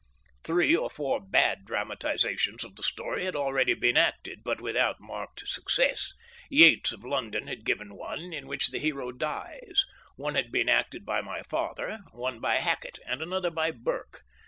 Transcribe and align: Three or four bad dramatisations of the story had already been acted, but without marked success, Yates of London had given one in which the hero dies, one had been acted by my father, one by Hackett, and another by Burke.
Three 0.43 0.75
or 0.75 0.89
four 0.89 1.19
bad 1.21 1.63
dramatisations 1.63 2.63
of 2.63 2.75
the 2.75 2.81
story 2.81 3.23
had 3.25 3.35
already 3.35 3.75
been 3.75 3.97
acted, 3.97 4.39
but 4.43 4.59
without 4.59 4.99
marked 4.99 5.47
success, 5.47 6.13
Yates 6.49 6.91
of 6.91 7.03
London 7.03 7.45
had 7.45 7.63
given 7.63 7.93
one 7.93 8.33
in 8.33 8.47
which 8.47 8.69
the 8.69 8.79
hero 8.79 9.11
dies, 9.11 9.85
one 10.15 10.33
had 10.33 10.51
been 10.51 10.69
acted 10.69 11.05
by 11.05 11.21
my 11.21 11.43
father, 11.43 11.99
one 12.13 12.39
by 12.39 12.55
Hackett, 12.57 12.97
and 13.05 13.21
another 13.21 13.51
by 13.51 13.69
Burke. 13.69 14.23